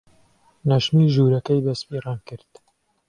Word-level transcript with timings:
نەشمیل 0.69 1.09
ژوورەکەی 1.15 1.63
بە 1.65 1.73
سپی 1.81 2.03
ڕەنگ 2.05 2.21
کرد. 2.29 2.51